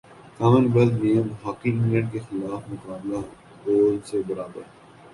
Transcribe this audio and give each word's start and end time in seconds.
common 0.37 0.63
wealth 0.73 0.97
games 1.01 1.31
hockey 1.43 1.69
England 1.71 2.07
کیخلاف 2.11 2.61
مقابلہ 2.71 3.19
goals 3.63 4.01
سے 4.09 4.17
برابر 4.27 4.61